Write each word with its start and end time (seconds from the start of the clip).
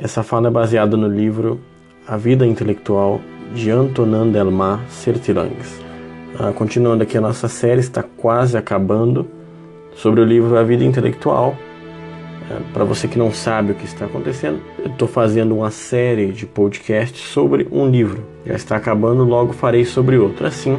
Essa 0.00 0.22
fala 0.22 0.46
é 0.46 0.50
baseada 0.50 0.96
no 0.96 1.08
livro 1.08 1.60
A 2.06 2.16
Vida 2.16 2.46
Intelectual 2.46 3.20
de 3.52 3.68
Antonin 3.68 4.30
Delmar 4.30 4.80
Sertilangues. 4.88 5.80
Ah, 6.38 6.52
continuando 6.52 7.02
aqui, 7.02 7.18
a 7.18 7.20
nossa 7.20 7.48
série 7.48 7.80
está 7.80 8.04
quase 8.04 8.56
acabando 8.56 9.26
sobre 9.96 10.20
o 10.20 10.24
livro 10.24 10.56
A 10.56 10.62
Vida 10.62 10.84
Intelectual. 10.84 11.56
Ah, 12.48 12.60
Para 12.72 12.84
você 12.84 13.08
que 13.08 13.18
não 13.18 13.32
sabe 13.32 13.72
o 13.72 13.74
que 13.74 13.86
está 13.86 14.04
acontecendo, 14.04 14.60
eu 14.78 14.86
estou 14.86 15.08
fazendo 15.08 15.56
uma 15.56 15.72
série 15.72 16.28
de 16.28 16.46
podcasts 16.46 17.20
sobre 17.20 17.66
um 17.72 17.90
livro. 17.90 18.24
Já 18.46 18.54
está 18.54 18.76
acabando, 18.76 19.24
logo 19.24 19.52
farei 19.52 19.84
sobre 19.84 20.16
outro. 20.16 20.46
Assim, 20.46 20.78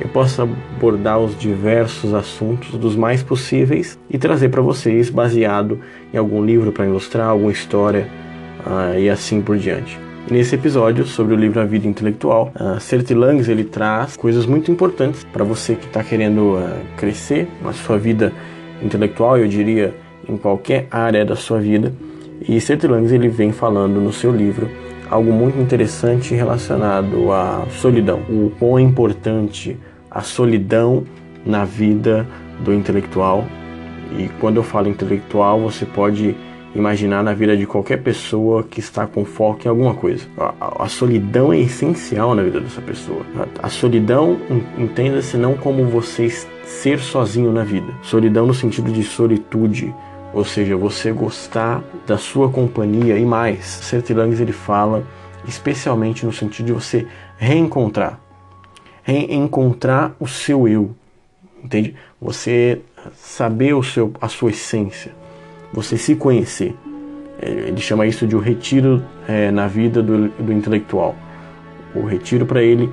eu 0.00 0.08
posso 0.08 0.40
abordar 0.40 1.18
os 1.18 1.38
diversos 1.38 2.14
assuntos 2.14 2.78
dos 2.78 2.96
mais 2.96 3.22
possíveis 3.22 3.98
e 4.08 4.16
trazer 4.16 4.48
para 4.48 4.62
vocês 4.62 5.10
baseado 5.10 5.80
em 6.14 6.16
algum 6.16 6.42
livro 6.42 6.72
para 6.72 6.86
ilustrar, 6.86 7.28
alguma 7.28 7.52
história 7.52 8.23
uh, 8.66 8.98
e 8.98 9.08
assim 9.08 9.40
por 9.40 9.56
diante. 9.56 9.98
E 10.28 10.32
nesse 10.32 10.54
episódio 10.54 11.04
sobre 11.06 11.34
o 11.34 11.36
livro 11.36 11.60
A 11.60 11.64
Vida 11.64 11.86
Intelectual, 11.86 12.52
uh, 12.56 13.50
ele 13.50 13.64
traz 13.64 14.16
coisas 14.16 14.46
muito 14.46 14.70
importantes 14.70 15.24
para 15.32 15.44
você 15.44 15.74
que 15.74 15.86
está 15.86 16.02
querendo 16.02 16.56
uh, 16.56 16.80
crescer 16.96 17.48
na 17.62 17.72
sua 17.72 17.98
vida 17.98 18.32
intelectual, 18.82 19.38
eu 19.38 19.46
diria 19.46 19.94
em 20.28 20.36
qualquer 20.36 20.86
área 20.90 21.24
da 21.24 21.36
sua 21.36 21.58
vida. 21.58 21.92
E 22.46 22.60
Sertilanges 22.60 23.12
ele 23.12 23.28
vem 23.28 23.52
falando 23.52 24.00
no 24.00 24.12
seu 24.12 24.34
livro 24.34 24.68
algo 25.10 25.32
muito 25.32 25.58
interessante 25.58 26.34
relacionado 26.34 27.30
à 27.30 27.66
solidão. 27.70 28.20
O 28.28 28.52
quão 28.58 28.78
é 28.78 28.82
importante 28.82 29.76
a 30.10 30.22
solidão 30.22 31.04
na 31.44 31.64
vida 31.64 32.26
do 32.60 32.72
intelectual. 32.72 33.44
E 34.18 34.28
quando 34.40 34.56
eu 34.56 34.62
falo 34.62 34.88
intelectual, 34.88 35.60
você 35.60 35.84
pode 35.84 36.34
imaginar 36.74 37.22
na 37.22 37.32
vida 37.32 37.56
de 37.56 37.66
qualquer 37.66 38.02
pessoa 38.02 38.62
que 38.62 38.80
está 38.80 39.06
com 39.06 39.24
foco 39.24 39.62
em 39.64 39.68
alguma 39.68 39.94
coisa. 39.94 40.26
A, 40.36 40.84
a 40.84 40.88
solidão 40.88 41.52
é 41.52 41.58
essencial 41.60 42.34
na 42.34 42.42
vida 42.42 42.60
dessa 42.60 42.80
pessoa. 42.80 43.24
A, 43.36 43.66
a 43.66 43.70
solidão, 43.70 44.38
entenda-se 44.76 45.36
não 45.36 45.54
como 45.54 45.84
você 45.86 46.28
ser 46.64 46.98
sozinho 46.98 47.52
na 47.52 47.62
vida. 47.62 47.92
Solidão 48.02 48.46
no 48.46 48.54
sentido 48.54 48.90
de 48.90 49.02
solitude, 49.02 49.94
ou 50.32 50.44
seja, 50.44 50.76
você 50.76 51.12
gostar 51.12 51.82
da 52.06 52.18
sua 52.18 52.50
companhia 52.50 53.16
e 53.16 53.24
mais. 53.24 53.64
Sertilanges 53.64 54.40
ele 54.40 54.52
fala 54.52 55.04
especialmente 55.46 56.24
no 56.24 56.32
sentido 56.32 56.66
de 56.66 56.72
você 56.72 57.06
reencontrar, 57.36 58.18
reencontrar 59.02 60.14
o 60.18 60.26
seu 60.26 60.66
eu, 60.66 60.94
entende? 61.62 61.94
Você 62.20 62.80
saber 63.14 63.74
o 63.74 63.82
seu, 63.82 64.12
a 64.20 64.28
sua 64.28 64.50
essência, 64.50 65.14
você 65.74 65.98
se 65.98 66.14
conhecer. 66.14 66.74
Ele 67.42 67.80
chama 67.80 68.06
isso 68.06 68.26
de 68.26 68.36
o 68.36 68.38
retiro 68.38 69.02
é, 69.28 69.50
na 69.50 69.66
vida 69.66 70.02
do, 70.02 70.28
do 70.28 70.52
intelectual. 70.52 71.14
O 71.94 72.06
retiro 72.06 72.46
para 72.46 72.62
ele 72.62 72.90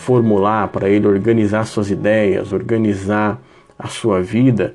formular, 0.00 0.68
para 0.68 0.88
ele 0.88 1.06
organizar 1.06 1.64
suas 1.64 1.90
ideias, 1.90 2.52
organizar 2.52 3.40
a 3.78 3.86
sua 3.88 4.20
vida 4.20 4.74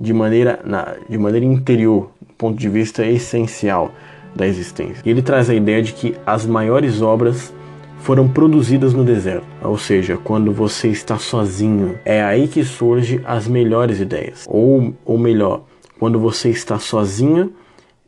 de 0.00 0.12
maneira, 0.12 0.58
na, 0.64 0.94
de 1.08 1.18
maneira 1.18 1.46
interior, 1.46 2.10
do 2.20 2.34
ponto 2.34 2.58
de 2.58 2.68
vista 2.68 3.04
essencial 3.04 3.92
da 4.34 4.46
existência. 4.46 5.02
Ele 5.04 5.22
traz 5.22 5.48
a 5.48 5.54
ideia 5.54 5.82
de 5.82 5.92
que 5.92 6.14
as 6.26 6.46
maiores 6.46 7.00
obras 7.02 7.54
foram 7.98 8.28
produzidas 8.28 8.92
no 8.92 9.04
deserto, 9.04 9.46
ou 9.62 9.78
seja, 9.78 10.16
quando 10.16 10.52
você 10.52 10.88
está 10.88 11.18
sozinho, 11.18 11.98
é 12.04 12.22
aí 12.22 12.46
que 12.46 12.62
surgem 12.62 13.20
as 13.24 13.48
melhores 13.48 14.00
ideias, 14.00 14.44
ou, 14.48 14.94
ou 15.04 15.18
melhor, 15.18 15.64
quando 15.98 16.18
você 16.18 16.50
está 16.50 16.78
sozinho, 16.78 17.52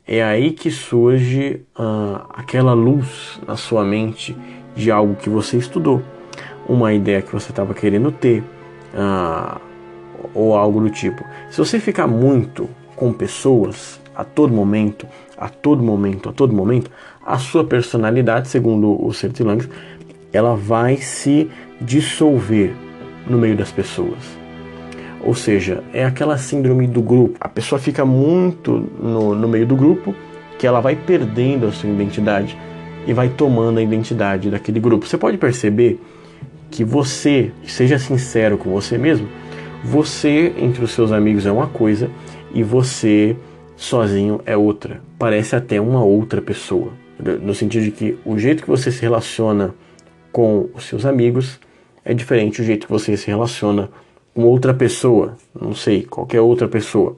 é 0.07 0.23
aí 0.23 0.53
que 0.53 0.71
surge 0.71 1.63
uh, 1.79 2.25
aquela 2.31 2.73
luz 2.73 3.41
na 3.47 3.57
sua 3.57 3.85
mente 3.85 4.37
de 4.75 4.91
algo 4.91 5.17
que 5.17 5.29
você 5.29 5.57
estudou, 5.57 6.03
uma 6.69 6.93
ideia 6.93 7.21
que 7.21 7.33
você 7.33 7.51
estava 7.51 7.75
querendo 7.75 8.11
ter, 8.11 8.43
uh, 8.95 9.61
ou 10.35 10.57
algo 10.57 10.81
do 10.81 10.91
tipo. 10.91 11.25
Se 11.51 11.59
você 11.59 11.79
ficar 11.79 12.07
muito 12.07 12.69
com 12.97 13.13
pessoas 13.13 14.01
a 14.15 14.25
todo 14.25 14.53
momento, 14.53 15.07
a 15.37 15.49
todo 15.49 15.83
momento, 15.83 16.29
a 16.29 16.33
todo 16.33 16.53
momento, 16.55 16.91
a 17.25 17.39
sua 17.39 17.65
personalidade, 17.65 18.49
segundo 18.49 19.05
o 19.05 19.13
Sertilanges, 19.13 19.69
ela 20.33 20.57
vai 20.57 20.97
se 20.97 21.51
dissolver 21.81 22.75
no 23.27 23.39
meio 23.39 23.57
das 23.57 23.71
pessoas. 23.71 24.19
Ou 25.29 25.35
seja, 25.35 25.85
é 25.93 26.07
aquela 26.07 26.39
síndrome 26.39 26.87
do 26.87 27.03
grupo. 27.03 27.37
A 27.39 27.51
pessoa 27.51 27.79
fica 27.79 28.03
muito 28.03 28.89
no, 28.99 29.35
no 29.35 29.47
meio 29.47 29.67
do 29.67 29.77
grupo 29.77 30.15
que 30.59 30.67
ela 30.67 30.81
vai 30.81 30.97
perdendo 30.97 31.67
a 31.67 31.71
sua 31.71 31.91
identidade 31.91 32.57
e 33.07 33.13
vai 33.13 33.29
tomando 33.29 33.77
a 33.77 33.83
identidade 33.83 34.49
daquele 34.49 34.81
grupo. 34.81 35.05
Você 35.07 35.19
pode 35.19 35.37
perceber 35.37 36.01
que 36.71 36.83
você, 36.83 37.53
seja 37.67 37.99
sincero 37.99 38.57
com 38.57 38.71
você 38.71 38.97
mesmo, 38.97 39.29
você 39.85 40.55
entre 40.57 40.83
os 40.83 40.93
seus 40.93 41.13
amigos 41.13 41.45
é 41.45 41.53
uma 41.53 41.67
coisa 41.67 42.11
e 42.55 42.63
você 42.63 43.37
sozinho 43.77 44.41
é 44.47 44.57
outra. 44.57 45.03
Parece 45.19 45.55
até 45.55 45.79
uma 45.79 46.03
outra 46.03 46.41
pessoa. 46.41 46.91
No 47.43 47.55
sentido 47.55 47.85
de 47.85 47.91
que 47.91 48.19
o 48.25 48.39
jeito 48.39 48.63
que 48.63 48.71
você 48.71 48.91
se 48.91 49.03
relaciona 49.03 49.75
com 50.33 50.71
os 50.73 50.85
seus 50.85 51.05
amigos 51.05 51.61
é 52.03 52.15
diferente 52.15 52.63
do 52.63 52.65
jeito 52.65 52.87
que 52.87 52.93
você 52.93 53.15
se 53.15 53.27
relaciona 53.27 53.91
com 54.39 54.45
outra 54.45 54.73
pessoa, 54.73 55.35
não 55.61 55.75
sei, 55.75 56.05
qualquer 56.05 56.41
outra 56.41 56.69
pessoa. 56.69 57.17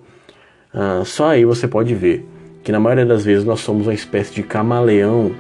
Ah, 0.73 1.03
só 1.05 1.29
aí 1.29 1.45
você 1.45 1.69
pode 1.69 1.95
ver 1.95 2.27
que 2.63 2.73
na 2.73 2.81
maioria 2.81 3.05
das 3.05 3.27
vezes 3.27 3.45
nós 3.45 3.61
somos 3.61 3.87
uma 3.87 3.93
espécie 3.93 4.33
de 4.33 4.43
camaleão 4.43 5.31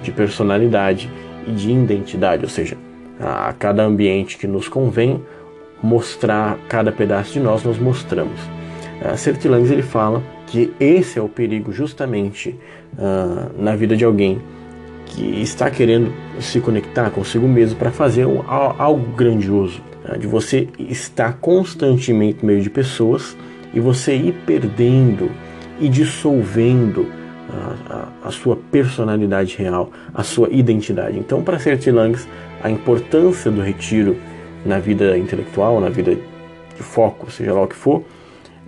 de 0.00 0.12
personalidade 0.12 1.10
e 1.44 1.50
de 1.50 1.72
identidade, 1.72 2.44
ou 2.44 2.48
seja, 2.48 2.78
a 3.18 3.52
cada 3.52 3.82
ambiente 3.82 4.38
que 4.38 4.46
nos 4.46 4.68
convém 4.68 5.20
mostrar 5.82 6.58
cada 6.68 6.92
pedaço 6.92 7.32
de 7.32 7.40
nós, 7.40 7.64
nós 7.64 7.76
mostramos. 7.76 8.38
Uh, 9.02 9.16
Sertilanges 9.16 9.72
ele 9.72 9.82
fala 9.82 10.22
que 10.46 10.72
esse 10.78 11.18
é 11.18 11.22
o 11.22 11.28
perigo 11.28 11.72
justamente 11.72 12.56
uh, 12.96 13.50
na 13.60 13.74
vida 13.74 13.96
de 13.96 14.04
alguém 14.04 14.40
que 15.06 15.42
está 15.42 15.72
querendo 15.72 16.12
se 16.38 16.60
conectar 16.60 17.10
consigo 17.10 17.48
mesmo 17.48 17.76
para 17.76 17.90
fazer 17.90 18.26
um, 18.26 18.44
algo 18.46 19.10
grandioso, 19.16 19.82
de 20.18 20.26
você 20.26 20.68
estar 20.78 21.38
constantemente 21.40 22.38
no 22.42 22.48
meio 22.48 22.62
de 22.62 22.70
pessoas 22.70 23.36
e 23.74 23.80
você 23.80 24.14
ir 24.14 24.34
perdendo 24.46 25.30
e 25.80 25.88
dissolvendo 25.88 27.06
a, 27.48 28.08
a, 28.24 28.28
a 28.28 28.30
sua 28.30 28.56
personalidade 28.56 29.56
real, 29.56 29.90
a 30.14 30.22
sua 30.22 30.48
identidade. 30.50 31.18
Então, 31.18 31.42
para 31.42 31.58
Sertilanges, 31.58 32.28
a 32.62 32.70
importância 32.70 33.50
do 33.50 33.60
retiro 33.60 34.16
na 34.64 34.78
vida 34.78 35.16
intelectual, 35.18 35.80
na 35.80 35.88
vida 35.88 36.14
de 36.14 36.82
foco, 36.82 37.30
seja 37.30 37.52
lá 37.52 37.62
o 37.62 37.68
que 37.68 37.76
for, 37.76 38.04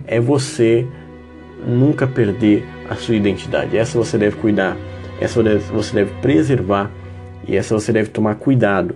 é 0.05 0.19
você 0.19 0.85
nunca 1.65 2.07
perder 2.07 2.65
a 2.89 2.95
sua 2.95 3.15
identidade. 3.15 3.77
Essa 3.77 3.97
você 3.97 4.17
deve 4.17 4.37
cuidar, 4.37 4.77
essa 5.19 5.41
você 5.73 5.93
deve 5.93 6.11
preservar 6.21 6.89
e 7.47 7.55
essa 7.55 7.73
você 7.73 7.91
deve 7.91 8.09
tomar 8.09 8.35
cuidado 8.35 8.95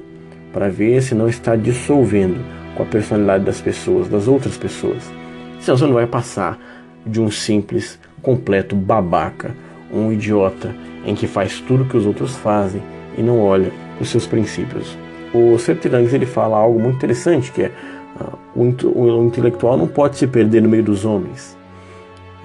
para 0.53 0.69
ver 0.69 1.01
se 1.01 1.15
não 1.15 1.27
está 1.27 1.55
dissolvendo 1.55 2.39
com 2.75 2.83
a 2.83 2.85
personalidade 2.85 3.43
das 3.43 3.59
pessoas, 3.59 4.07
das 4.07 4.27
outras 4.27 4.55
pessoas. 4.55 5.11
Senão 5.59 5.77
você 5.77 5.85
não 5.85 5.93
vai 5.93 6.07
passar 6.07 6.57
de 7.05 7.19
um 7.19 7.29
simples, 7.29 7.99
completo 8.21 8.75
babaca, 8.75 9.55
um 9.91 10.11
idiota 10.11 10.73
em 11.05 11.15
que 11.15 11.27
faz 11.27 11.59
tudo 11.59 11.85
que 11.85 11.97
os 11.97 12.05
outros 12.05 12.35
fazem 12.35 12.81
e 13.17 13.21
não 13.21 13.41
olha 13.41 13.71
os 13.99 14.09
seus 14.09 14.25
princípios. 14.25 14.97
O 15.33 15.57
Sertilanges 15.57 16.13
ele 16.13 16.25
fala 16.25 16.57
algo 16.57 16.79
muito 16.79 16.95
interessante 16.95 17.51
que 17.51 17.63
é 17.63 17.71
uh, 18.19 18.37
o, 18.55 18.99
o, 18.99 19.25
intelectual 19.25 19.75
não 19.75 19.87
pode 19.87 20.17
se 20.17 20.27
perder 20.27 20.61
no 20.61 20.69
meio 20.69 20.83
dos 20.83 21.05
homens. 21.05 21.57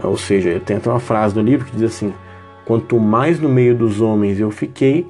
Uh, 0.02 0.08
ou 0.08 0.16
seja, 0.16 0.60
tem 0.64 0.78
até 0.78 0.90
uma 0.90 1.00
frase 1.00 1.36
no 1.36 1.42
livro 1.42 1.66
que 1.66 1.76
diz 1.76 1.94
assim: 1.94 2.12
quanto 2.64 2.98
mais 2.98 3.38
no 3.38 3.48
meio 3.48 3.74
dos 3.74 4.00
homens 4.00 4.40
eu 4.40 4.50
fiquei, 4.50 5.06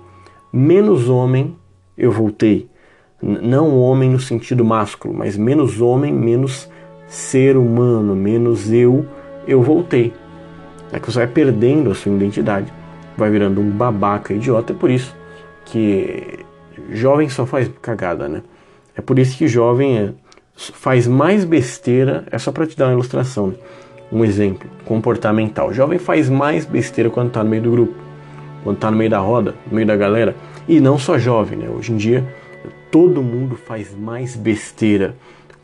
menos 0.53 1.09
homem 1.09 1.57
eu 1.97 2.11
voltei. 2.11 2.69
Não 3.21 3.77
homem 3.81 4.11
no 4.11 4.21
sentido 4.21 4.65
másculo, 4.65 5.13
mas 5.13 5.37
menos 5.37 5.81
homem, 5.81 6.13
menos 6.13 6.69
ser 7.09 7.57
humano, 7.57 8.15
menos 8.15 8.71
eu, 8.73 9.05
eu 9.47 9.61
voltei. 9.61 10.13
É 10.93 11.01
que 11.01 11.11
você 11.11 11.19
vai 11.19 11.27
perdendo 11.27 11.91
a 11.91 11.95
sua 11.95 12.13
identidade, 12.13 12.73
vai 13.17 13.29
virando 13.29 13.61
um 13.61 13.71
babaca 13.71 14.33
idiota, 14.33 14.73
é 14.73 14.77
por 14.77 14.89
isso 14.89 15.15
que 15.65 16.45
jovem 16.91 17.29
só 17.29 17.45
faz 17.45 17.69
cagada, 17.83 18.29
né? 18.29 18.43
É 18.97 19.01
por 19.01 19.19
isso 19.19 19.37
que 19.37 19.49
jovem 19.49 19.99
é, 19.99 20.13
faz 20.55 21.07
mais 21.07 21.45
besteira, 21.45 22.25
é 22.31 22.39
só 22.39 22.53
para 22.53 22.67
te 22.67 22.77
dar 22.77 22.87
uma 22.87 22.93
ilustração, 22.93 23.49
né? 23.49 23.55
um 24.11 24.25
exemplo 24.25 24.69
comportamental. 24.85 25.73
Jovem 25.73 25.99
faz 25.99 26.31
mais 26.31 26.65
besteira 26.65 27.11
quando 27.11 27.29
está 27.29 27.45
no 27.45 27.51
meio 27.51 27.63
do 27.63 27.71
grupo, 27.71 27.95
quando 28.63 28.77
está 28.77 28.91
no 28.91 28.97
meio 28.97 29.11
da 29.11 29.19
roda, 29.19 29.55
no 29.67 29.75
meio 29.75 29.87
da 29.87 29.97
galera. 29.97 30.35
E 30.67 30.81
não 30.81 30.99
só 30.99 31.19
jovem, 31.19 31.59
né? 31.59 31.69
Hoje 31.69 31.93
em 31.93 31.97
dia 31.97 32.25
todo 32.91 33.23
mundo 33.23 33.57
faz 33.57 33.95
mais 33.95 34.37
besteira 34.37 35.15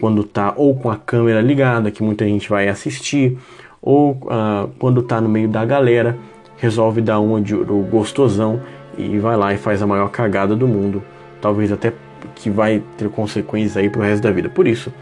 quando 0.01 0.23
está 0.23 0.53
ou 0.57 0.75
com 0.77 0.91
a 0.91 0.97
câmera 0.97 1.41
ligada, 1.41 1.91
que 1.91 2.03
muita 2.03 2.25
gente 2.25 2.49
vai 2.49 2.69
assistir, 2.69 3.39
ou 3.81 4.13
uh, 4.13 4.69
quando 4.79 5.01
está 5.01 5.21
no 5.21 5.29
meio 5.29 5.49
da 5.49 5.65
galera 5.65 6.17
resolve 6.57 7.01
dar 7.01 7.21
uma 7.21 7.41
de 7.41 7.55
gostosão 7.91 8.61
e 8.97 9.19
vai 9.19 9.37
lá 9.37 9.53
e 9.53 9.59
faz 9.59 9.83
a 9.83 9.87
maior 9.87 10.09
cagada 10.11 10.55
do 10.55 10.67
mundo, 10.67 11.03
talvez 11.41 11.71
até 11.73 11.93
que 12.35 12.49
vai 12.49 12.83
ter 12.97 13.09
consequências 13.09 13.77
aí 13.77 13.91
pro 13.91 14.03
resto 14.03 14.23
da 14.23 14.31
vida. 14.31 14.49
Por 14.49 14.67
isso, 14.67 14.93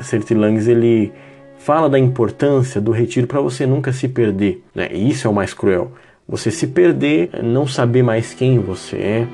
Sertilanges 0.00 0.68
ele 0.68 1.12
fala 1.58 1.90
da 1.90 1.98
importância 1.98 2.80
do 2.80 2.92
retiro 2.92 3.26
para 3.26 3.40
você 3.40 3.66
nunca 3.66 3.92
se 3.92 4.08
perder, 4.08 4.62
né? 4.74 4.88
E 4.92 5.10
isso 5.10 5.26
é 5.26 5.30
o 5.30 5.34
mais 5.34 5.52
cruel. 5.52 5.92
Você 6.28 6.50
se 6.50 6.66
perder, 6.66 7.30
não 7.42 7.66
saber 7.66 8.02
mais 8.02 8.34
quem 8.34 8.58
você 8.58 8.96
é. 8.96 9.26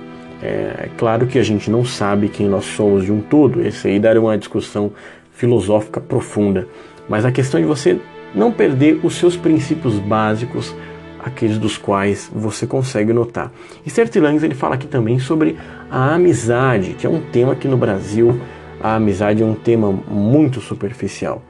É, 0.45 0.85
é 0.85 0.91
claro 0.99 1.27
que 1.27 1.39
a 1.39 1.43
gente 1.43 1.71
não 1.71 1.85
sabe 1.85 2.29
quem 2.29 2.47
nós 2.47 2.67
somos 2.67 3.05
de 3.05 3.11
um 3.11 3.21
todo. 3.21 3.63
Esse 3.63 3.89
aí 3.89 3.99
daria 3.99 4.21
uma 4.21 4.37
discussão 4.37 4.93
filosófica 5.33 6.01
profunda. 6.01 6.69
Mas 7.09 7.25
a 7.25 7.33
questão 7.33 7.59
de 7.59 7.67
você 7.67 7.99
não 8.35 8.53
perder 8.53 9.01
os 9.03 9.15
seus 9.15 9.37
princípios 9.37 9.99
básicos, 9.99 10.75
aqueles 11.19 11.57
dos 11.57 11.79
quais 11.79 12.31
você 12.35 12.67
consegue 12.67 13.13
notar. 13.13 13.51
E 13.87 13.91
Sertilanges 13.91 14.43
ele 14.43 14.55
fala 14.55 14.75
aqui 14.75 14.87
também 14.87 15.19
sobre 15.19 15.57
a 15.91 16.15
amizade, 16.15 16.95
que 16.95 17.07
é 17.07 17.11
um 17.11 17.21
tema 17.21 17.55
que 17.55 17.67
no 17.67 17.77
Brasil 17.79 18.39
a 18.83 18.97
amizade 18.97 19.43
é 19.43 19.47
um 19.47 19.55
tema 19.55 19.91
muito 19.91 20.61
superficial. 20.61 21.43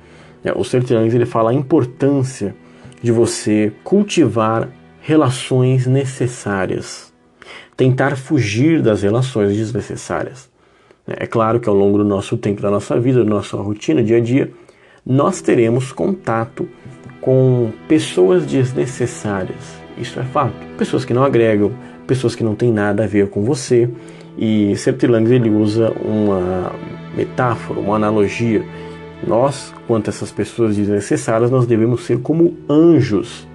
É, 0.44 0.52
o 0.52 0.62
Sertilanges 0.62 1.14
ele 1.14 1.26
fala 1.26 1.50
a 1.50 1.54
importância 1.54 2.54
de 3.02 3.10
você 3.10 3.72
cultivar 3.82 4.68
relações 5.00 5.86
necessárias, 5.86 7.13
tentar 7.76 8.16
fugir 8.16 8.82
das 8.82 9.02
relações 9.02 9.56
desnecessárias. 9.56 10.48
É 11.06 11.26
claro 11.26 11.60
que 11.60 11.68
ao 11.68 11.74
longo 11.74 11.98
do 11.98 12.04
nosso 12.04 12.36
tempo, 12.36 12.62
da 12.62 12.70
nossa 12.70 12.98
vida, 12.98 13.22
da 13.22 13.30
nossa 13.30 13.56
rotina, 13.56 14.02
dia 14.02 14.16
a 14.16 14.20
dia, 14.20 14.50
nós 15.04 15.42
teremos 15.42 15.92
contato 15.92 16.66
com 17.20 17.70
pessoas 17.86 18.46
desnecessárias. 18.46 19.76
Isso 19.98 20.18
é 20.18 20.24
fato. 20.24 20.54
Pessoas 20.78 21.04
que 21.04 21.12
não 21.12 21.22
agregam, 21.22 21.72
pessoas 22.06 22.34
que 22.34 22.42
não 22.42 22.54
têm 22.54 22.72
nada 22.72 23.04
a 23.04 23.06
ver 23.06 23.28
com 23.28 23.42
você. 23.42 23.88
E 24.36 24.74
Sertilanges 24.76 25.30
ele 25.30 25.50
usa 25.50 25.90
uma 26.02 26.72
metáfora, 27.14 27.78
uma 27.78 27.96
analogia. 27.96 28.64
Nós, 29.26 29.72
quanto 29.86 30.10
essas 30.10 30.32
pessoas 30.32 30.76
desnecessárias, 30.76 31.50
nós 31.50 31.66
devemos 31.66 32.04
ser 32.04 32.18
como 32.20 32.56
anjos 32.68 33.46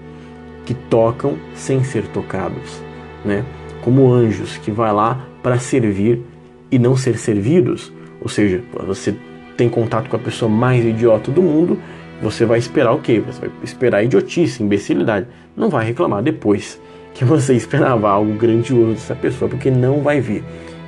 que 0.66 0.74
tocam 0.74 1.36
sem 1.54 1.84
ser 1.84 2.08
tocados, 2.08 2.82
né? 3.26 3.44
Como 3.90 4.14
anjos 4.14 4.56
que 4.58 4.70
vai 4.70 4.94
lá 4.94 5.20
para 5.42 5.58
servir 5.58 6.22
e 6.70 6.78
não 6.78 6.96
ser 6.96 7.18
servidos. 7.18 7.92
Ou 8.22 8.30
seja, 8.30 8.62
você 8.86 9.16
tem 9.58 9.68
contato 9.68 10.08
com 10.08 10.16
a 10.16 10.20
pessoa 10.20 10.48
mais 10.48 10.86
idiota 10.86 11.32
do 11.32 11.42
mundo, 11.42 11.76
você 12.22 12.46
vai 12.46 12.60
esperar 12.60 12.92
o 12.92 13.00
quê? 13.00 13.20
Você 13.20 13.42
vai 13.42 13.50
esperar 13.64 14.04
idiotice, 14.04 14.62
imbecilidade. 14.62 15.26
Não 15.58 15.70
vai 15.70 15.88
reclamar 15.88 16.22
depois 16.22 16.80
que 17.16 17.26
você 17.26 17.56
esperava 17.56 18.12
algo 18.12 18.32
grandioso 18.34 18.92
dessa 18.92 19.16
pessoa, 19.16 19.50
porque 19.50 19.72
não 19.72 20.02
vai 20.02 20.22
vir. 20.22 20.44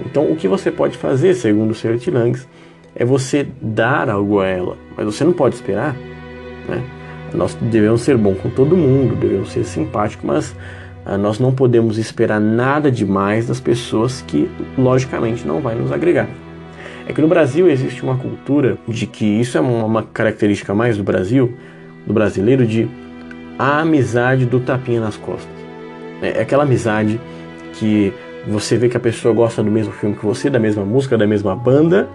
Então, 0.06 0.32
o 0.32 0.36
que 0.36 0.48
você 0.48 0.70
pode 0.70 0.96
fazer, 0.96 1.34
segundo 1.34 1.72
o 1.72 1.74
Sr. 1.74 1.98
Tilangs, 1.98 2.48
é 2.94 3.04
você 3.04 3.48
dar 3.60 4.12
algo 4.12 4.42
a 4.42 4.46
ela, 4.46 4.78
mas 4.96 5.08
você 5.08 5.24
não 5.24 5.34
pode 5.34 5.56
esperar. 5.56 5.96
Né? 6.70 6.84
Nós 7.34 7.56
devemos 7.56 8.02
ser 8.02 8.16
bom 8.16 8.36
com 8.36 8.52
todo 8.52 8.78
mundo, 8.78 9.16
devemos 9.16 9.52
ser 9.52 9.64
simpáticos, 9.64 10.24
mas 10.24 10.56
nós 11.18 11.40
não 11.40 11.52
podemos 11.52 11.98
esperar 11.98 12.40
nada 12.40 12.92
demais 12.92 13.48
das 13.48 13.60
pessoas 13.60 14.22
que, 14.22 14.50
logicamente, 14.78 15.48
não 15.48 15.60
vai 15.60 15.76
nos 15.76 15.92
agregar. 15.92 16.30
É 17.08 17.14
que 17.14 17.22
no 17.22 17.28
Brasil 17.28 17.70
existe 17.70 18.04
uma 18.04 18.18
cultura 18.18 18.78
de 18.88 19.08
que 19.08 19.26
isso 19.26 19.58
é 19.58 19.62
uma 19.62 20.04
característica 20.04 20.74
mais 20.74 20.98
do 20.98 21.04
Brasil, 21.04 21.54
do 22.06 22.14
brasileiro, 22.14 22.66
de 22.66 22.88
a 23.58 23.80
amizade 23.80 24.46
do 24.46 24.60
tapinha 24.60 25.02
nas 25.02 25.18
costas. 25.18 25.50
É, 26.22 26.40
é 26.40 26.42
aquela 26.42 26.64
amizade 26.64 27.20
que 27.74 28.14
você 28.48 28.78
vê 28.78 28.90
que 28.90 28.98
a 28.98 29.00
pessoa 29.00 29.34
gosta 29.34 29.64
do 29.64 29.72
mesmo 29.72 29.94
filme 29.94 30.16
que 30.16 30.26
você, 30.26 30.50
da 30.50 30.60
mesma 30.60 30.84
música, 30.84 31.18
da 31.18 31.28
mesma 31.28 31.56
banda, 31.56 32.08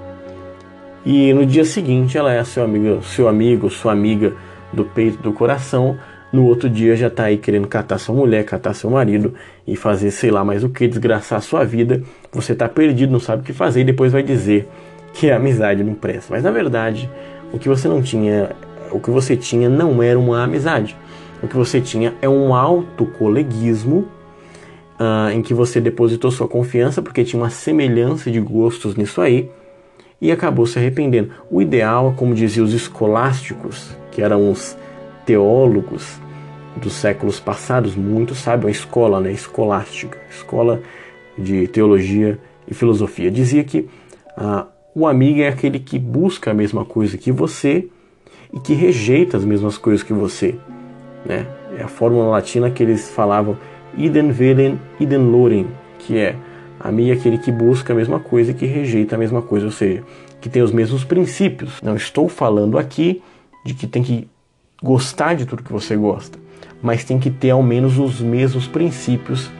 e 1.04 1.32
no 1.32 1.46
dia 1.46 1.64
seguinte 1.64 2.18
ela 2.18 2.32
é 2.32 2.42
seu 2.42 2.64
amigo, 2.64 3.00
seu 3.04 3.28
amigo, 3.28 3.70
sua 3.70 3.92
amiga 3.92 4.34
do 4.72 4.84
peito, 4.84 5.22
do 5.22 5.32
coração. 5.32 5.96
No 6.32 6.44
outro 6.46 6.68
dia 6.68 6.96
já 6.96 7.06
está 7.06 7.24
aí 7.24 7.38
querendo 7.38 7.68
catar 7.68 7.98
sua 7.98 8.14
mulher, 8.14 8.44
catar 8.44 8.74
seu 8.74 8.90
marido 8.90 9.34
e 9.66 9.76
fazer 9.76 10.10
sei 10.10 10.30
lá 10.30 10.44
mais 10.44 10.64
o 10.64 10.68
que, 10.68 10.88
desgraçar 10.88 11.40
sua 11.40 11.64
vida. 11.64 12.02
Você 12.32 12.52
está 12.52 12.68
perdido, 12.68 13.12
não 13.12 13.20
sabe 13.20 13.42
o 13.42 13.44
que 13.44 13.52
fazer 13.52 13.82
e 13.82 13.84
depois 13.84 14.12
vai 14.12 14.22
dizer 14.22 14.68
que 15.14 15.30
a 15.30 15.36
amizade 15.36 15.82
não 15.82 15.94
presta. 15.94 16.34
Mas 16.34 16.42
na 16.42 16.50
verdade, 16.50 17.08
o 17.52 17.58
que 17.58 17.68
você 17.68 17.88
não 17.88 18.02
tinha, 18.02 18.50
o 18.90 19.00
que 19.00 19.10
você 19.10 19.36
tinha 19.36 19.68
não 19.68 20.02
era 20.02 20.18
uma 20.18 20.42
amizade. 20.42 20.96
O 21.42 21.48
que 21.48 21.56
você 21.56 21.80
tinha 21.80 22.14
é 22.20 22.28
um 22.28 22.54
autocoleguismo 22.54 24.08
uh, 25.00 25.30
em 25.32 25.42
que 25.42 25.54
você 25.54 25.80
depositou 25.80 26.30
sua 26.30 26.48
confiança 26.48 27.00
porque 27.00 27.24
tinha 27.24 27.40
uma 27.40 27.50
semelhança 27.50 28.30
de 28.30 28.40
gostos 28.40 28.96
nisso 28.96 29.20
aí 29.20 29.50
e 30.20 30.32
acabou 30.32 30.66
se 30.66 30.78
arrependendo. 30.78 31.30
O 31.50 31.60
ideal, 31.60 32.14
como 32.16 32.34
diziam 32.34 32.64
os 32.64 32.72
escolásticos, 32.72 33.96
que 34.10 34.22
eram 34.22 34.50
os 34.50 34.76
teólogos 35.26 36.20
dos 36.76 36.92
séculos 36.92 37.40
passados, 37.40 37.96
muito 37.96 38.34
sábios, 38.34 38.68
a 38.68 38.70
escola 38.70 39.20
né, 39.20 39.32
escolástica, 39.32 40.18
escola 40.30 40.80
de 41.36 41.66
teologia 41.68 42.38
e 42.68 42.72
filosofia, 42.72 43.30
dizia 43.30 43.64
que 43.64 43.88
ah, 44.36 44.66
o 44.94 45.06
amigo 45.06 45.40
é 45.40 45.48
aquele 45.48 45.78
que 45.78 45.98
busca 45.98 46.50
a 46.50 46.54
mesma 46.54 46.84
coisa 46.84 47.18
que 47.18 47.32
você 47.32 47.88
e 48.52 48.60
que 48.60 48.72
rejeita 48.72 49.36
as 49.36 49.44
mesmas 49.44 49.76
coisas 49.76 50.02
que 50.02 50.12
você. 50.12 50.54
Né? 51.24 51.46
É 51.78 51.82
a 51.82 51.88
fórmula 51.88 52.30
latina 52.30 52.70
que 52.70 52.82
eles 52.82 53.10
falavam 53.10 53.58
idem 53.96 54.30
velen, 54.30 54.78
idem 55.00 55.18
lorem, 55.18 55.66
que 55.98 56.16
é 56.16 56.36
amigo 56.78 57.10
é 57.10 57.14
aquele 57.14 57.38
que 57.38 57.50
busca 57.50 57.92
a 57.92 57.96
mesma 57.96 58.20
coisa 58.20 58.50
e 58.50 58.54
que 58.54 58.66
rejeita 58.66 59.16
a 59.16 59.18
mesma 59.18 59.42
coisa, 59.42 59.66
ou 59.66 59.72
seja, 59.72 60.02
que 60.40 60.48
tem 60.48 60.62
os 60.62 60.72
mesmos 60.72 61.04
princípios. 61.04 61.80
Não 61.82 61.96
estou 61.96 62.28
falando 62.28 62.78
aqui 62.78 63.22
de 63.64 63.74
que 63.74 63.86
tem 63.86 64.02
que 64.02 64.28
gostar 64.82 65.34
de 65.34 65.46
tudo 65.46 65.62
que 65.62 65.72
você 65.72 65.96
gosta, 65.96 66.38
mas 66.82 67.04
tem 67.04 67.18
que 67.18 67.30
ter 67.30 67.50
ao 67.50 67.62
menos 67.62 67.98
os 67.98 68.20
mesmos 68.20 68.66
princípios 68.66 69.50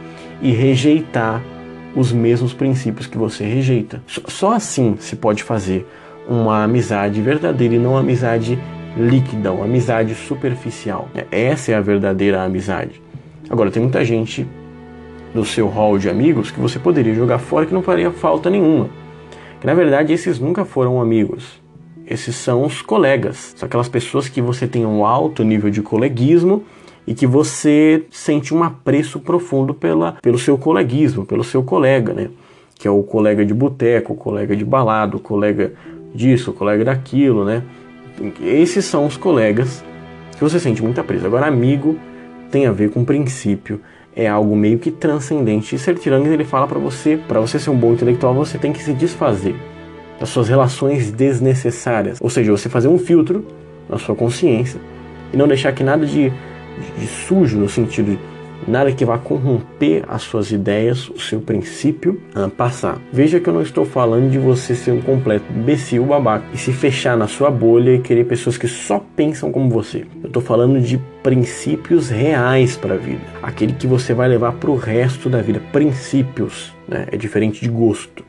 e 0.43 0.51
rejeitar 0.53 1.43
os 1.95 2.13
mesmos 2.13 2.53
princípios 2.53 3.07
que 3.07 3.17
você 3.17 3.45
rejeita. 3.45 4.03
Só 4.07 4.53
assim 4.53 4.97
se 5.01 5.17
pode 5.17 5.43
fazer 5.43 5.87
uma 6.29 6.65
amizade 6.65 7.21
verdadeira 7.23 7.75
e 7.75 7.79
não 7.79 7.93
uma 7.93 8.01
amizade 8.01 8.59
líquida, 8.97 9.53
uma 9.53 9.65
amizade 9.65 10.15
superficial. 10.15 11.09
Essa 11.31 11.73
é 11.73 11.75
a 11.75 11.81
verdadeira 11.81 12.43
amizade. 12.43 13.01
Agora, 13.49 13.71
tem 13.71 13.83
muita 13.83 14.05
gente 14.05 14.47
do 15.35 15.45
seu 15.45 15.69
hall 15.69 15.99
de 15.99 16.09
amigos 16.09 16.51
que 16.51 16.61
você 16.61 16.79
poderia 16.79 17.15
jogar 17.15 17.39
fora 17.39 17.67
que 17.67 17.75
não 17.75 17.83
faria 17.83 18.11
falta 18.11 18.51
nenhuma. 18.51 18.89
Que 19.61 19.67
na 19.67 19.75
verdade 19.75 20.13
esses 20.13 20.39
nunca 20.39 20.65
foram 20.65 21.01
amigos. 21.01 21.61
Esses 22.07 22.37
são 22.37 22.65
os 22.65 22.81
colegas. 22.81 23.53
São 23.57 23.67
aquelas 23.67 23.89
pessoas 23.89 24.29
que 24.29 24.41
você 24.41 24.67
tem 24.67 24.87
um 24.87 25.05
alto 25.05 25.43
nível 25.43 25.71
de 25.71 25.83
coleguismo 25.83 26.63
e 27.05 27.15
que 27.15 27.27
você 27.27 28.05
sente 28.11 28.55
um 28.55 28.63
apreço 28.63 29.19
profundo 29.19 29.75
pela, 29.75 30.13
pelo 30.23 30.39
seu 30.39 30.57
coleguismo, 30.57 31.27
pelo 31.27 31.43
seu 31.43 31.63
colega, 31.65 32.13
né? 32.13 32.29
Que 32.79 32.87
é 32.87 32.91
o 32.91 33.03
colega 33.03 33.45
de 33.45 33.53
boteco, 33.53 34.13
o 34.13 34.17
colega 34.17 34.55
de 34.55 34.65
balado, 34.65 35.17
o 35.17 35.21
colega 35.21 35.73
disso, 36.15 36.53
o 36.53 36.55
colega 36.55 36.85
daquilo, 36.85 37.45
né? 37.45 37.63
Esses 38.41 38.85
são 38.85 39.05
os 39.05 39.17
colegas 39.17 39.85
que 40.37 40.43
você 40.43 40.61
sente 40.61 40.83
muito 40.83 41.01
apreço. 41.01 41.27
Agora, 41.27 41.47
amigo 41.47 41.99
tem 42.51 42.67
a 42.67 42.73
ver 42.73 42.91
com 42.91 43.05
princípio, 43.05 43.81
é 44.15 44.29
algo 44.29 44.55
meio 44.55 44.79
que 44.79 44.93
transcendente. 44.93 45.75
E 45.75 45.79
Sertirangues 45.79 46.31
ele 46.31 46.45
fala 46.45 46.69
para 46.69 46.79
você, 46.79 47.17
para 47.17 47.41
você 47.41 47.59
ser 47.59 47.71
um 47.71 47.77
bom 47.77 47.93
intelectual, 47.93 48.33
você 48.33 48.59
tem 48.59 48.73
que 48.73 48.83
se 48.83 48.93
desfazer 48.93 49.57
das 50.19 50.29
suas 50.29 50.49
relações 50.49 51.11
desnecessárias, 51.11 52.19
ou 52.21 52.31
seja, 52.31 52.51
você 52.51 52.69
fazer 52.69 52.89
um 52.89 52.99
filtro 52.99 53.45
na 53.89 53.99
sua 53.99 54.15
consciência 54.15 54.81
e 55.33 55.37
não 55.37 55.47
deixar 55.47 55.73
que 55.73 55.85
nada 55.85 56.07
de, 56.07 56.31
de, 56.31 57.01
de 57.01 57.07
sujo 57.07 57.59
no 57.59 57.69
sentido 57.69 58.13
de 58.13 58.19
nada 58.67 58.93
que 58.93 59.05
vá 59.05 59.19
corromper 59.19 60.05
as 60.09 60.23
suas 60.23 60.51
ideias, 60.51 61.09
o 61.09 61.19
seu 61.19 61.41
princípio, 61.41 62.21
a 62.35 62.49
passar. 62.49 62.99
Veja 63.13 63.39
que 63.41 63.49
eu 63.49 63.55
não 63.55 63.63
estou 63.63 63.85
falando 63.85 64.31
de 64.31 64.39
você 64.39 64.75
ser 64.75 64.93
um 64.93 65.01
completo 65.01 65.45
imbecil, 65.55 66.05
babaca 66.05 66.45
e 66.53 66.59
se 66.59 66.73
fechar 66.73 67.17
na 67.17 67.27
sua 67.27 67.51
bolha 67.51 67.95
e 67.95 68.01
querer 68.01 68.25
pessoas 68.25 68.57
que 68.57 68.69
só 68.69 69.05
pensam 69.15 69.53
como 69.53 69.71
você. 69.71 70.07
Eu 70.23 70.29
estou 70.29 70.43
falando 70.43 70.81
de 70.81 70.99
princípios 71.23 72.09
reais 72.09 72.77
para 72.77 72.95
a 72.95 72.99
vida, 72.99 73.23
aquele 73.43 73.73
que 73.73 73.87
você 73.87 74.15
vai 74.15 74.29
levar 74.29 74.53
para 74.53 74.71
o 74.71 74.77
resto 74.77 75.29
da 75.29 75.41
vida. 75.41 75.61
Princípios, 75.73 76.75
né? 76.89 77.07
É 77.11 77.17
diferente 77.17 77.61
de 77.61 77.69
gosto. 77.69 78.25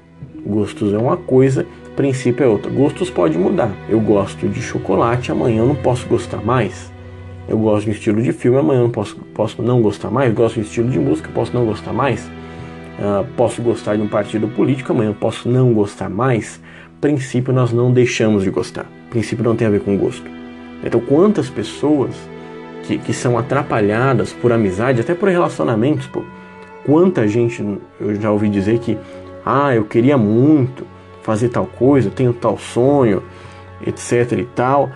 Gostos 0.48 0.94
é 0.94 0.98
uma 0.98 1.18
coisa, 1.18 1.66
princípio 1.96 2.44
é 2.44 2.48
outra. 2.48 2.72
Gostos 2.72 3.10
pode 3.10 3.38
mudar. 3.38 3.72
Eu 3.90 4.00
gosto 4.00 4.48
de 4.48 4.62
chocolate, 4.62 5.32
amanhã 5.32 5.60
eu 5.60 5.68
não 5.68 5.76
posso 5.76 6.08
gostar 6.08 6.44
mais 6.44 6.92
eu 7.48 7.58
gosto 7.58 7.86
de 7.86 7.92
estilo 7.92 8.22
de 8.22 8.34
filme, 8.34 8.58
amanhã 8.58 8.82
eu 8.82 8.90
posso, 8.90 9.16
posso 9.34 9.62
não 9.62 9.82
gostar 9.82 10.12
mais, 10.12 10.34
gosto 10.34 10.56
de 10.56 10.68
estilo 10.68 10.90
de 10.90 11.00
música, 11.00 11.30
posso 11.34 11.54
não 11.54 11.66
gostar 11.66 11.94
mais, 11.94 12.26
uh, 13.00 13.26
posso 13.38 13.62
gostar 13.62 13.96
de 13.96 14.02
um 14.02 14.08
partido 14.08 14.50
político, 14.50 14.92
amanhã 14.92 15.12
eu 15.12 15.16
posso 15.16 15.48
não 15.48 15.74
gostar 15.74 16.10
mais. 16.10 16.60
Princípio 17.00 17.54
nós 17.54 17.72
não 17.72 17.92
deixamos 17.92 18.44
de 18.44 18.50
gostar. 18.50 18.86
Princípio 19.10 19.46
não 19.46 19.56
tem 19.56 19.66
a 19.66 19.70
ver 19.70 19.82
com 19.82 19.96
gosto. 19.98 20.30
Então, 20.84 21.00
quantas 21.00 21.50
pessoas 21.50 22.14
que, 22.84 22.98
que 22.98 23.14
são 23.14 23.38
atrapalhadas 23.38 24.34
por 24.34 24.52
amizade, 24.52 25.00
até 25.00 25.14
por 25.14 25.30
relacionamentos. 25.30 26.08
Pô. 26.08 26.24
Quanta 26.86 27.28
gente 27.28 27.64
eu 28.00 28.16
já 28.16 28.32
ouvi 28.32 28.50
dizer 28.50 28.80
que, 28.80 28.98
ah, 29.48 29.76
eu 29.76 29.86
queria 29.86 30.18
muito 30.18 30.86
fazer 31.22 31.50
tal 31.50 31.66
coisa, 31.66 32.10
tenho 32.10 32.34
tal 32.34 32.58
sonho, 32.58 33.24
etc 33.86 34.32
e 34.34 34.46
tal, 34.46 34.90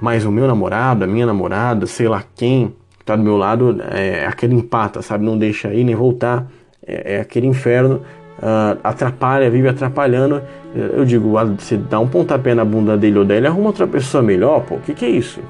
mas 0.00 0.24
o 0.24 0.30
meu 0.30 0.46
namorado, 0.46 1.04
a 1.04 1.06
minha 1.06 1.26
namorada, 1.26 1.86
sei 1.86 2.08
lá 2.08 2.22
quem, 2.34 2.74
tá 3.04 3.16
do 3.16 3.22
meu 3.22 3.36
lado, 3.36 3.80
é 3.90 4.26
aquele 4.26 4.54
empata, 4.54 5.02
sabe? 5.02 5.24
Não 5.24 5.36
deixa 5.36 5.72
ir 5.74 5.84
nem 5.84 5.94
voltar, 5.94 6.46
é, 6.86 7.16
é 7.16 7.20
aquele 7.20 7.46
inferno, 7.46 8.02
uh, 8.38 8.78
atrapalha, 8.82 9.50
vive 9.50 9.68
atrapalhando. 9.68 10.42
Eu 10.74 11.04
digo, 11.04 11.36
ah, 11.36 11.44
você 11.44 11.76
dá 11.76 11.98
um 11.98 12.08
pontapé 12.08 12.54
na 12.54 12.64
bunda 12.64 12.96
dele 12.96 13.18
ou 13.18 13.24
dela, 13.24 13.48
arruma 13.48 13.68
outra 13.68 13.86
pessoa 13.86 14.22
melhor, 14.22 14.60
pô, 14.62 14.76
o 14.76 14.80
que, 14.80 14.94
que 14.94 15.04
é 15.04 15.10
isso? 15.10 15.40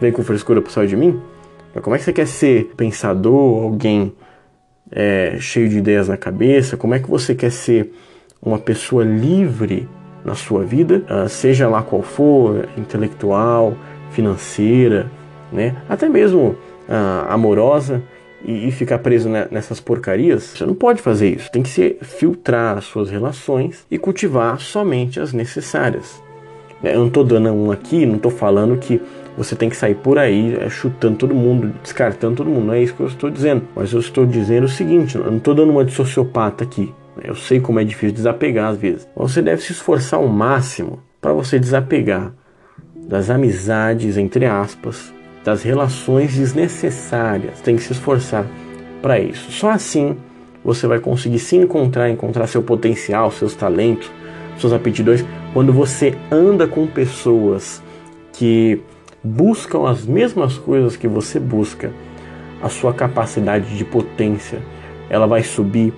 Vem 0.00 0.12
com 0.12 0.22
frescura 0.22 0.60
pro 0.60 0.70
céu 0.70 0.86
de 0.86 0.96
mim? 0.96 1.20
Como 1.80 1.96
é 1.96 1.98
que 1.98 2.04
você 2.04 2.12
quer 2.12 2.26
ser 2.26 2.72
pensador, 2.76 3.64
alguém 3.64 4.12
é, 4.92 5.36
cheio 5.40 5.68
de 5.68 5.78
ideias 5.78 6.08
na 6.08 6.16
cabeça? 6.16 6.76
Como 6.76 6.94
é 6.94 6.98
que 6.98 7.08
você 7.08 7.34
quer 7.34 7.50
ser 7.50 7.92
uma 8.40 8.58
pessoa 8.58 9.04
livre 9.04 9.88
na 10.24 10.34
sua 10.34 10.64
vida, 10.64 11.04
uh, 11.10 11.28
seja 11.28 11.68
lá 11.68 11.82
qual 11.82 12.02
for, 12.02 12.68
intelectual, 12.76 13.76
financeira, 14.10 15.10
né? 15.52 15.76
até 15.88 16.08
mesmo 16.08 16.56
uh, 16.88 17.28
amorosa, 17.28 18.02
e, 18.44 18.68
e, 18.68 18.72
ficar 18.72 18.98
preso 18.98 19.28
nessas 19.28 19.78
porcarias, 19.78 20.42
você 20.42 20.66
não 20.66 20.74
pode 20.74 21.00
fazer 21.00 21.36
isso. 21.36 21.50
Tem 21.52 21.62
que 21.62 21.68
se 21.68 21.96
filtrar 22.02 22.76
as 22.76 22.84
suas 22.84 23.08
relações 23.08 23.86
e 23.88 23.96
cultivar 23.96 24.58
somente 24.58 25.20
as 25.20 25.32
necessárias. 25.32 26.20
Eu 26.82 26.98
não 26.98 27.06
estou 27.06 27.22
dando 27.22 27.52
um 27.52 27.70
aqui, 27.70 28.04
não 28.04 28.16
estou 28.16 28.32
falando 28.32 28.76
que 28.78 29.00
você 29.36 29.56
tem 29.56 29.70
que 29.70 29.76
sair 29.76 29.94
por 29.94 30.18
aí 30.18 30.56
é, 30.56 30.68
chutando 30.68 31.16
todo 31.16 31.34
mundo, 31.34 31.72
descartando 31.82 32.36
todo 32.36 32.50
mundo. 32.50 32.66
Não 32.66 32.74
é 32.74 32.82
isso 32.82 32.94
que 32.94 33.00
eu 33.00 33.06
estou 33.06 33.30
dizendo. 33.30 33.62
Mas 33.74 33.92
eu 33.92 34.00
estou 34.00 34.26
dizendo 34.26 34.64
o 34.64 34.68
seguinte: 34.68 35.16
eu 35.16 35.24
não 35.24 35.38
estou 35.38 35.54
dando 35.54 35.70
uma 35.70 35.84
de 35.84 35.92
sociopata 35.92 36.64
aqui. 36.64 36.92
Eu 37.22 37.34
sei 37.34 37.60
como 37.60 37.78
é 37.78 37.84
difícil 37.84 38.14
desapegar 38.14 38.70
às 38.70 38.78
vezes. 38.78 39.08
Você 39.14 39.42
deve 39.42 39.62
se 39.62 39.72
esforçar 39.72 40.18
ao 40.18 40.28
máximo 40.28 41.02
para 41.20 41.32
você 41.32 41.58
desapegar 41.58 42.32
das 42.94 43.30
amizades, 43.30 44.16
entre 44.16 44.46
aspas, 44.46 45.12
das 45.44 45.62
relações 45.62 46.34
desnecessárias. 46.34 47.60
Tem 47.60 47.76
que 47.76 47.82
se 47.82 47.92
esforçar 47.92 48.46
para 49.00 49.18
isso. 49.18 49.50
Só 49.52 49.70
assim 49.70 50.16
você 50.64 50.86
vai 50.86 51.00
conseguir 51.00 51.40
se 51.40 51.56
encontrar, 51.56 52.08
encontrar 52.08 52.46
seu 52.46 52.62
potencial, 52.62 53.30
seus 53.30 53.54
talentos, 53.54 54.10
suas 54.58 54.72
aptidões. 54.72 55.24
Quando 55.52 55.72
você 55.72 56.14
anda 56.30 56.66
com 56.66 56.86
pessoas 56.86 57.82
que 58.32 58.80
buscam 59.22 59.88
as 59.88 60.04
mesmas 60.04 60.58
coisas 60.58 60.96
que 60.96 61.06
você 61.06 61.38
busca, 61.38 61.92
a 62.62 62.68
sua 62.68 62.92
capacidade 62.92 63.76
de 63.76 63.84
potência 63.84 64.60
ela 65.10 65.26
vai 65.26 65.42
subir 65.42 65.92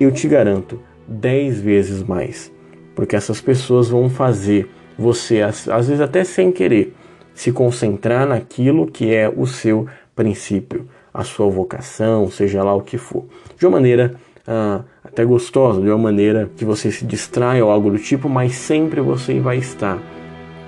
eu 0.00 0.12
te 0.12 0.28
garanto, 0.28 0.80
10 1.06 1.60
vezes 1.60 2.02
mais. 2.02 2.52
Porque 2.94 3.16
essas 3.16 3.40
pessoas 3.40 3.88
vão 3.88 4.08
fazer 4.08 4.70
você, 4.96 5.40
às 5.42 5.66
vezes 5.66 6.00
até 6.00 6.22
sem 6.22 6.52
querer, 6.52 6.94
se 7.34 7.50
concentrar 7.50 8.26
naquilo 8.26 8.86
que 8.86 9.12
é 9.12 9.28
o 9.28 9.46
seu 9.46 9.86
princípio, 10.14 10.88
a 11.12 11.24
sua 11.24 11.48
vocação, 11.48 12.30
seja 12.30 12.62
lá 12.62 12.74
o 12.74 12.82
que 12.82 12.98
for. 12.98 13.24
De 13.56 13.66
uma 13.66 13.72
maneira 13.72 14.14
ah, 14.46 14.82
até 15.02 15.24
gostosa, 15.24 15.80
de 15.80 15.88
uma 15.88 15.98
maneira 15.98 16.50
que 16.56 16.64
você 16.64 16.90
se 16.90 17.04
distrai 17.04 17.62
ou 17.62 17.70
algo 17.70 17.90
do 17.90 17.98
tipo, 17.98 18.28
mas 18.28 18.54
sempre 18.54 19.00
você 19.00 19.38
vai 19.40 19.58
estar 19.58 19.98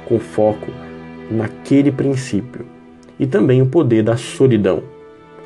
com 0.06 0.18
foco 0.18 0.89
naquele 1.30 1.92
princípio. 1.92 2.64
E 3.18 3.26
também 3.26 3.62
o 3.62 3.66
poder 3.66 4.02
da 4.02 4.16
solidão. 4.16 4.82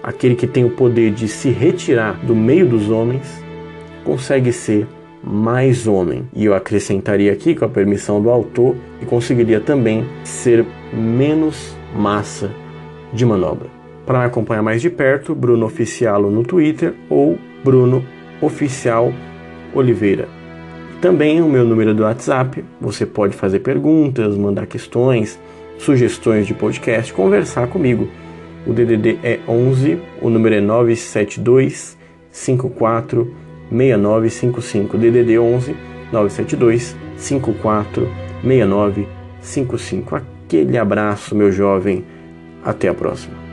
Aquele 0.02 0.34
que 0.34 0.46
tem 0.46 0.64
o 0.64 0.70
poder 0.70 1.10
de 1.10 1.26
se 1.28 1.50
retirar 1.50 2.24
do 2.24 2.34
meio 2.34 2.66
dos 2.66 2.90
homens 2.90 3.42
consegue 4.04 4.52
ser 4.52 4.86
mais 5.22 5.86
homem. 5.86 6.28
E 6.34 6.44
eu 6.44 6.54
acrescentaria 6.54 7.32
aqui, 7.32 7.54
com 7.54 7.64
a 7.64 7.68
permissão 7.68 8.20
do 8.20 8.30
autor, 8.30 8.76
que 9.00 9.06
conseguiria 9.06 9.60
também 9.60 10.04
ser 10.22 10.64
menos 10.92 11.76
massa 11.96 12.50
de 13.12 13.24
manobra. 13.24 13.68
Para 14.04 14.24
acompanhar 14.24 14.62
mais 14.62 14.82
de 14.82 14.90
perto, 14.90 15.34
Bruno 15.34 15.64
Oficialo 15.64 16.30
no 16.30 16.42
Twitter 16.42 16.92
ou 17.08 17.38
Bruno 17.64 18.04
Oficial 18.42 19.12
Oliveira. 19.74 20.28
Também 21.00 21.40
o 21.40 21.48
meu 21.48 21.64
número 21.64 21.94
do 21.94 22.02
WhatsApp, 22.02 22.64
você 22.80 23.06
pode 23.06 23.34
fazer 23.34 23.60
perguntas, 23.60 24.36
mandar 24.36 24.66
questões, 24.66 25.38
sugestões 25.78 26.46
de 26.46 26.54
podcast, 26.54 27.12
conversar 27.12 27.66
comigo. 27.68 28.08
O 28.66 28.72
DDD 28.72 29.18
é 29.22 29.40
11, 29.46 30.00
o 30.22 30.30
número 30.30 30.54
é 30.54 30.60
972 30.60 31.98
54 32.30 33.34
6955 33.70 34.98
DDD 34.98 35.38
11 35.38 35.76
972 36.12 36.96
54 37.16 38.08
6955. 38.42 40.16
Aquele 40.16 40.78
abraço, 40.78 41.34
meu 41.34 41.50
jovem. 41.50 42.04
Até 42.64 42.88
a 42.88 42.94
próxima. 42.94 43.43